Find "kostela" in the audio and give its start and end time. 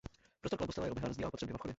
0.67-0.85